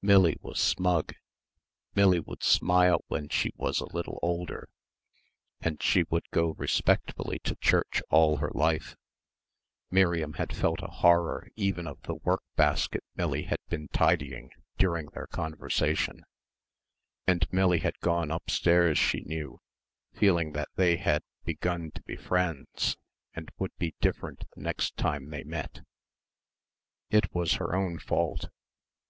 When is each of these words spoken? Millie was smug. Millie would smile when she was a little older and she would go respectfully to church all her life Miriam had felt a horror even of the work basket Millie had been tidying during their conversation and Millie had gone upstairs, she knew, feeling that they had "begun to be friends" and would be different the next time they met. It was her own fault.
Millie 0.00 0.38
was 0.40 0.58
smug. 0.58 1.14
Millie 1.94 2.18
would 2.20 2.42
smile 2.42 3.04
when 3.08 3.28
she 3.28 3.52
was 3.54 3.80
a 3.80 3.92
little 3.94 4.18
older 4.22 4.66
and 5.60 5.82
she 5.82 6.04
would 6.04 6.26
go 6.30 6.54
respectfully 6.54 7.38
to 7.40 7.54
church 7.56 8.00
all 8.08 8.38
her 8.38 8.50
life 8.54 8.96
Miriam 9.90 10.32
had 10.40 10.56
felt 10.56 10.80
a 10.80 10.86
horror 10.86 11.48
even 11.54 11.86
of 11.86 12.00
the 12.04 12.14
work 12.14 12.40
basket 12.56 13.04
Millie 13.14 13.42
had 13.42 13.58
been 13.68 13.88
tidying 13.88 14.50
during 14.78 15.08
their 15.10 15.26
conversation 15.26 16.24
and 17.26 17.46
Millie 17.52 17.80
had 17.80 17.98
gone 18.00 18.30
upstairs, 18.30 18.96
she 18.96 19.20
knew, 19.20 19.60
feeling 20.14 20.52
that 20.52 20.68
they 20.76 20.96
had 20.96 21.22
"begun 21.44 21.90
to 21.90 22.00
be 22.04 22.16
friends" 22.16 22.96
and 23.34 23.50
would 23.58 23.76
be 23.76 23.94
different 24.00 24.44
the 24.56 24.62
next 24.62 24.96
time 24.96 25.28
they 25.28 25.44
met. 25.44 25.80
It 27.10 27.34
was 27.34 27.56
her 27.56 27.76
own 27.76 27.98
fault. 27.98 28.48